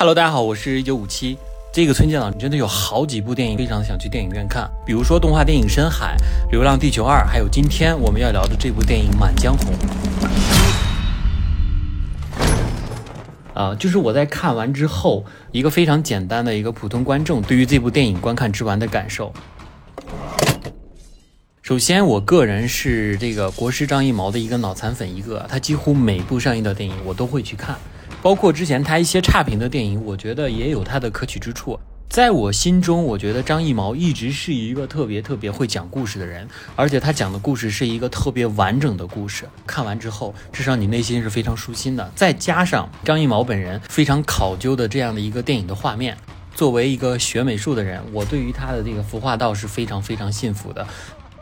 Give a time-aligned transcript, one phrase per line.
[0.00, 1.36] Hello，大家好，我是一九五七。
[1.74, 6.16] 这个春节档真的有好几部电影，非常想去电影院看，比如说动画电影《深海》
[6.50, 9.74] 《流浪地球二》，还有今天我们要聊的这部电影《满江红》。
[13.52, 19.30] 啊，就是我在看完之后，一个非常简单的一个普通观众对于这部电影观看之完的感受。
[21.60, 27.76] 首先，我个人是这个国师张艺谋的一个脑残粉一个，他几乎每部上映的电影我都会去看。
[28.22, 31.78] 包括之前他一些差评的电影，我觉得也有他的可取之处。
[32.08, 39.48] 在我心中，我觉得张艺谋一直是一个特别特别会讲故事的人，而且他讲的故事是一个特别完整的故事。
[39.64, 42.10] 看完之后，至少你内心是非常舒心的。
[42.16, 46.16] 再加上张艺谋本人非常考究的这样的一个电影的画面，
[46.52, 50.84] 作为一个学美术的人，我对于他的这个服化道是非常非常信服的。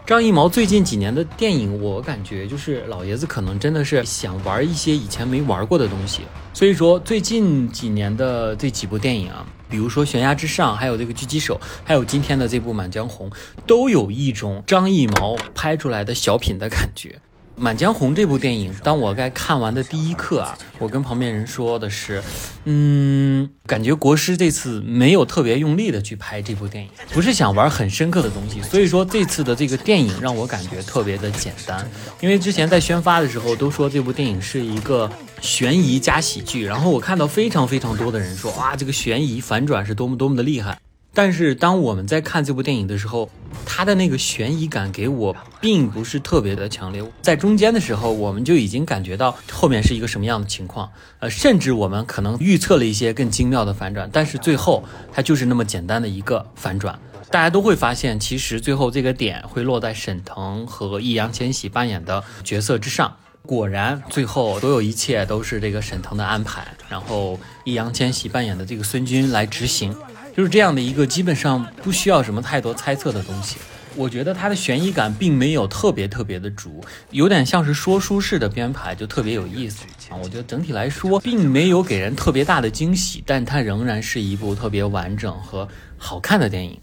[0.09, 6.23] 张艺谋最近几年的电影，我感觉就是老爷子可能真的是想玩一些以前没玩过的东西。
[6.55, 13.29] 所以说，最近几年的这几部电影啊，比如说《悬崖之上》，还有这个《狙击手》，还有今天的这部《满江红》，
[13.67, 17.11] 都有一种张艺谋拍出来的小品的感觉。
[17.59, 22.23] 《满江红》这部电影，当我在看完的第一刻啊，我跟旁边人说的是，
[22.65, 31.89] 嗯，感觉国师这次没有特别用力的去拍这部电影，不是想玩很深刻的东西，所以说这次的这个电影让我感觉特别的简单。
[32.21, 40.79] 因为之前在宣发的时候都说这部电影是一个悬疑加喜剧，然后我看到非常非常多的人说，哇，这个悬疑反转是多么多么的厉害。
[41.19, 43.29] 但是当我们在看这部电影的时候，
[43.67, 47.03] 它的那个悬疑感给我并不是特别的强烈。
[47.21, 54.09] 在中间的时候，我们就已经感觉到后面是一个什么样的情况，呃，甚至我们可能预测了一些更精妙的反转。
[54.13, 56.97] 但是最后它就是那么简单的一个反转，
[57.33, 63.17] 大家都会发现，其实最后这个点会落在沈腾和易烊千玺扮演的角色之上。
[63.45, 69.93] 果然，最后所有一切都是这个沈腾的安排，然后易烊千玺扮演的这个孙军来执行。
[70.39, 73.57] 就是这样的一个基本上不需要什么太多猜测的东西，
[73.97, 79.85] 我觉得它的悬疑感并没有特别特别的足，有点像是说书式的编排，就特别有意思。
[80.23, 85.67] 我觉得整体来说并没有给人特别大的惊喜，但它仍然是一部特别完整和
[85.97, 86.81] 好看的电影。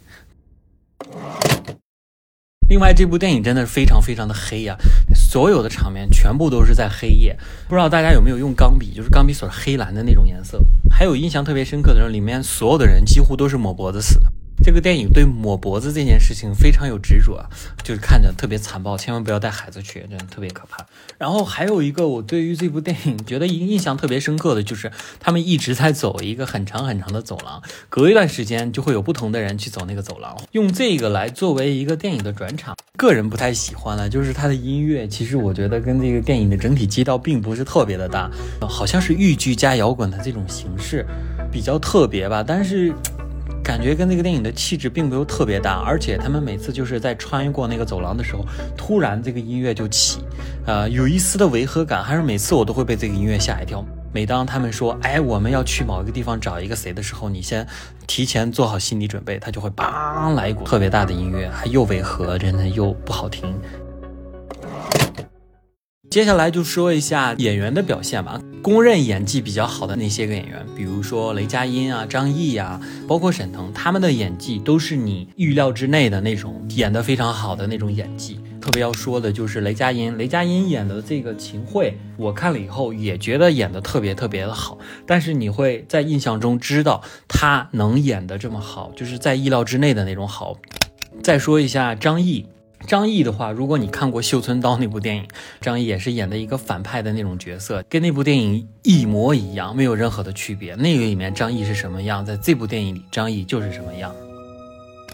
[2.68, 4.76] 另外，这部电影真的是非常非常的黑呀，
[5.36, 7.38] 所有的场面全部都是在黑夜。
[7.68, 10.64] 不知道大家有没有用钢笔，就是钢笔所黑蓝的那种颜色。
[10.90, 14.32] 还有印象特别深刻的是，里面所有的人几乎都是抹脖子死的。
[14.76, 17.42] 这个电影对抹脖子这件事情非常有执着，
[17.82, 20.86] 就是看着特别残暴，千万不要带孩子去，真的特别可怕。
[21.18, 32.76] 然后还有一个我对于这部电影觉得印印象特别深刻的就是，他们一直在走一个很长很长的走廊，隔一段时间就会有不同的人去走那个走廊，用这个来作为一个电影的转场。
[32.98, 41.06] 个人不太喜欢的就是它的音乐，其实我觉得跟这个电影的整体基调并不是特别的搭，好像是豫剧加摇滚的这种形式
[41.50, 42.94] 比较特别吧，但是。
[43.66, 48.46] 感觉跟那个电影的气质并没有特别大，而且他们每次就是在穿越过那个走廊的时候，
[48.78, 50.20] 突然这个音乐就起，
[50.68, 53.84] 呃，有一丝的违和感，还是每次我都会被这个音乐吓一跳。
[54.14, 57.68] 每当他们说，哎，我们要去某一个地方找一个谁的时候，你先
[58.06, 63.52] 提前做好心理准备，他就会梆来一股特别大的音乐，还又违和，真的又不好听。
[66.16, 68.40] 接下来就说一下演员的表现吧。
[68.62, 78.40] 公认演技比较好的那些个演员，比如说雷佳音啊、张译啊，包括沈腾，他们的演技都是你预料之内的那种，演得非常好的那种演技。
[78.62, 84.78] 特别要说的就是雷佳音，雷佳音演的这个秦桧，我看了以后也觉得演得特别特别的好。
[85.06, 90.56] 但是你会在印象中知道他能演得这么好，就是在意料之内的那种好。
[91.22, 92.46] 再说一下张译。
[92.86, 95.28] 张译的话，如果你看过《绣春刀》那部电影，
[95.60, 100.76] 张译也是演的一个反派的那种角色，跟那部电影一模一样，没有任何的区别。
[100.76, 104.14] 那个里面张译是什么样，在这部电影里张译就是什么样。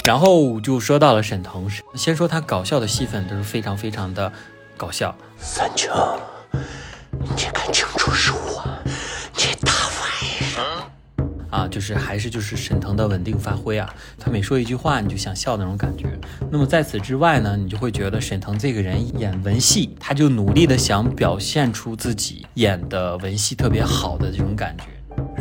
[0.03, 4.31] 然后就说到了沈腾，先说他搞笑的戏份都是非常非常的
[4.75, 5.15] 搞笑。
[5.39, 5.89] 三清，
[7.21, 8.50] 你看清楚是我，
[11.51, 16.07] 啊，就是还是就是沈腾的稳定发挥啊，他每说一句话你就想笑那种感觉。
[16.49, 24.85] 那么在此之外呢，你就会觉得沈腾这个人演文戏，他就努力的想表现出自己演的文戏特别好的这种感觉。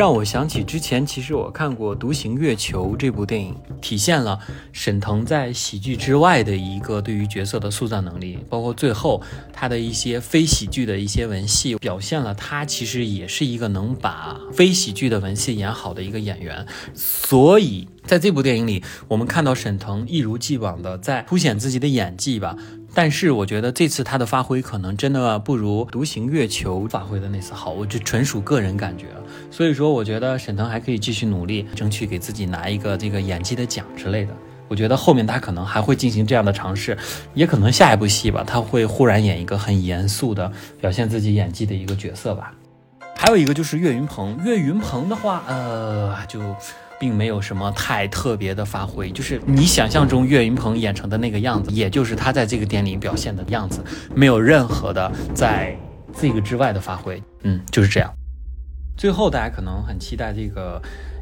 [0.00, 4.40] 让我想起之前，其实我看过《独行月球》这部电影，体现了
[4.72, 9.20] 沈腾在喜剧之外的一个对于角色的塑造能力，包括最后
[9.52, 16.66] 他的一些非喜剧的一些文戏，表现了他其实也是一个能把非喜剧的文戏演好的一个演员。
[16.94, 22.56] 所以在这部电影里，我们看到沈腾一如既往的在凸显自己的演技吧。
[22.92, 29.06] 但是我觉得这次他的发挥可能真的不如《独行月球》发挥的那次好，我这纯属个人感觉。
[29.50, 34.34] 所以说，我觉得沈腾还可以继续努力，争取给自己拿一个这个演技的奖之类的。
[34.68, 36.96] 我觉得后面他可能还会进行这样的尝试，
[37.34, 40.50] 也可能下一部戏吧，他会忽然演一个很严肃的
[40.80, 42.52] 表现自己演技的一个角色吧。
[43.16, 46.40] 还有一个就是岳云鹏，岳云鹏的话，呃，就
[47.00, 53.82] 并没有什么太特别的发挥，就是你想象中岳云鹏演成的那个样子，也就是他在这个电影里表现的样子，
[54.14, 55.74] 没有任何的在
[56.14, 58.12] 这个之外的发挥，嗯，就是这样。
[58.98, 60.78] 最后，大家可能很期待这个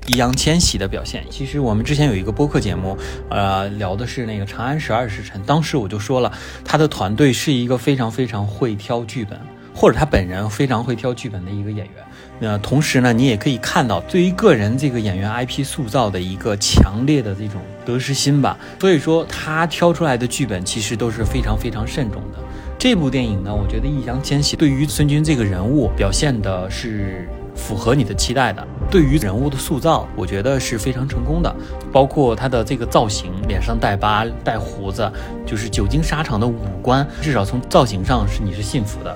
[0.09, 1.25] 易烊千玺的表现。
[1.31, 2.99] 其实我们之前有一个播客节目，
[3.31, 6.33] 呃，聊的是那个《长安十二时辰》，当时我就说了，
[6.65, 9.39] 他的团队是一个非常非常会挑剧本，
[9.73, 12.05] 或者他本人非常会挑剧本的一个演员。
[12.41, 18.57] 那同时呢，你也可以看到，对于个人这个演员 IP 塑造的一个强烈的这种得失心吧。
[18.81, 22.39] 所以说，他挑出来的剧本其实都是非常非常慎重的。
[22.79, 27.29] 这部电影呢，我觉得易烊千玺对于孙军这个人物表现的是。
[27.59, 31.53] 符合你的期待的，对于人物的塑造，我觉得是非常成功的。
[31.91, 35.11] 包括他的这个造型，脸上带疤、带胡子，
[35.45, 39.13] 就是久经沙场的五官，至少从造型上是你是信服的。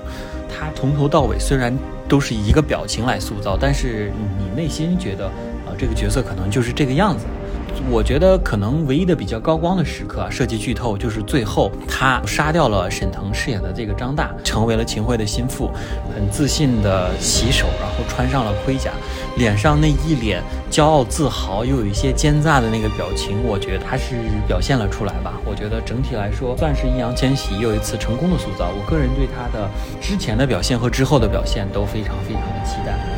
[0.49, 1.73] 他从头到尾虽然
[2.07, 5.27] 都是一个表情来塑造，但是你内心觉得
[5.65, 7.25] 啊，这个角色可能就是这个样子。
[7.89, 15.69] 我觉得可能唯一的比较高光的时刻啊，涉及剧透，就是最后他杀掉了沈腾饰演的这个张大，成为了秦桧的心腹，
[16.15, 18.91] 很自信的洗手，然后穿上了盔甲，
[19.37, 20.41] 脸上那一脸
[20.71, 24.15] 骄傲自豪又有一些奸诈的那个表情，我觉得他是
[24.47, 25.33] 表现了出来吧。
[25.45, 28.69] 我觉得整体来说，算是易烊千玺又一次成功的塑造。
[28.69, 29.69] 我个人对他的
[30.01, 33.12] 之前的表现和之后的表现都非常非常的期待。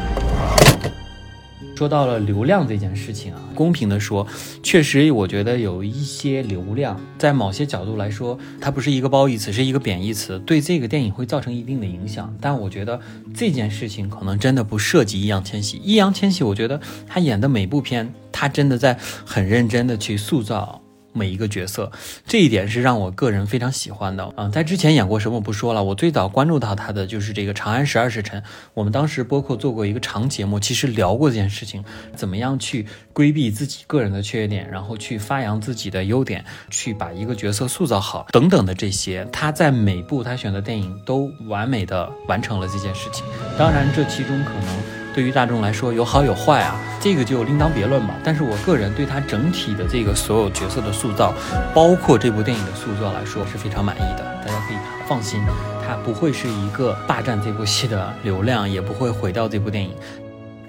[1.76, 4.26] 说到了流量这件事情啊，公平的说，
[4.64, 12.34] 确实我觉得有一些流量，在某些角度来说，它不是一个褒义词，是一个贬义词，对这个电影会造成一定的影响。
[12.40, 13.00] 但我觉得
[13.34, 15.82] 这件事情可能真的不涉及易烊千玺。
[15.84, 20.82] 易烊千玺，我觉得他演的每部片，他真的在很认真的去塑造。
[21.16, 21.92] 每一个角色，
[22.28, 24.50] 这一点是让我个人非常喜欢的啊！
[24.50, 28.42] 在之前演过什么我不说了，我最早关注到他的就是这个《长安十二时辰》。
[28.74, 31.84] 我们当时播客做过一个长节目，其实聊过这件事情，
[32.16, 39.26] 怎么样去规避自己个人的缺点，然后去发扬自己的优点，去把一个角色塑造好等等的这些。
[39.32, 43.26] 他在每部他选的电影都完美的完成了这件事情。
[43.58, 45.05] 当然，这其中可能。
[45.16, 48.14] 对于大众来说有好有坏啊，这个就另当别论吧。
[48.22, 51.34] 但是我个人对他整体的这个所有角色的塑造，
[51.74, 54.26] 包括这部电影的塑造来说是非常满意的。
[54.46, 54.78] 大家可以
[55.08, 55.42] 放心，
[55.88, 59.92] 它不会是一个霸占这部戏的流量，也不会毁掉这部电影。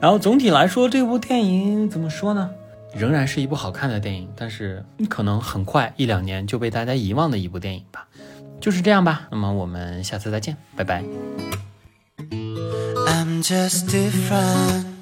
[0.01, 2.49] 然后总体来说，这部电影怎么说呢？
[2.95, 8.07] 仍然是一部好看的电影，但是可能很快一两年就被大家遗忘的一部电影吧。
[8.61, 9.23] 就是这样吧。
[9.33, 11.03] 那么我们下次再见，拜拜。
[13.37, 14.96] I'm just different.